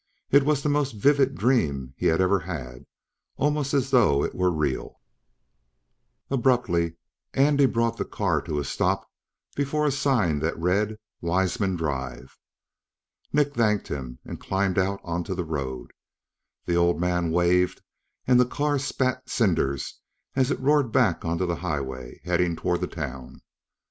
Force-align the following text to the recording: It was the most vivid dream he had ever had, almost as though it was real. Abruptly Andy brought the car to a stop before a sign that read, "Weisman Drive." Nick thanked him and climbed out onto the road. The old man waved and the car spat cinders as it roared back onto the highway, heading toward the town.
It 0.31 0.41
was 0.41 0.63
the 0.63 0.67
most 0.67 0.93
vivid 0.93 1.35
dream 1.35 1.93
he 1.95 2.07
had 2.07 2.19
ever 2.21 2.39
had, 2.39 2.87
almost 3.37 3.71
as 3.71 3.91
though 3.91 4.23
it 4.23 4.33
was 4.33 4.51
real. 4.51 4.99
Abruptly 6.31 6.95
Andy 7.35 7.67
brought 7.67 7.97
the 7.97 8.05
car 8.05 8.41
to 8.41 8.57
a 8.57 8.63
stop 8.63 9.07
before 9.55 9.85
a 9.85 9.91
sign 9.91 10.39
that 10.39 10.57
read, 10.57 10.97
"Weisman 11.21 11.75
Drive." 11.75 12.35
Nick 13.31 13.53
thanked 13.53 13.89
him 13.89 14.17
and 14.25 14.39
climbed 14.39 14.79
out 14.79 15.01
onto 15.03 15.35
the 15.35 15.45
road. 15.45 15.91
The 16.65 16.73
old 16.75 16.99
man 16.99 17.29
waved 17.29 17.83
and 18.25 18.39
the 18.39 18.47
car 18.47 18.79
spat 18.79 19.29
cinders 19.29 19.99
as 20.35 20.49
it 20.49 20.59
roared 20.59 20.91
back 20.91 21.23
onto 21.23 21.45
the 21.45 21.57
highway, 21.57 22.21
heading 22.23 22.55
toward 22.55 22.81
the 22.81 22.87
town. 22.87 23.43